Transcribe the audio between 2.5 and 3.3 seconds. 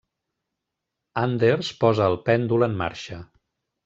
en marxa.